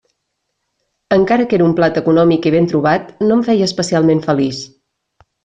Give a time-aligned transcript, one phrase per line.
[1.17, 4.65] Encara que era un plat econòmic i ben trobat, no em feia especialment feliç.